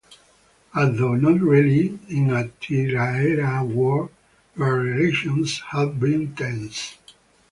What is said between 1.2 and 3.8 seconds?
really in a tiraera